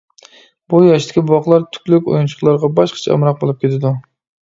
[0.73, 3.97] بۇ ياشتىكى بوۋاقلار تۈكلۈك ئويۇنچۇقلارغا باشقىچە ئامراق بولۇپ كېتىدۇ.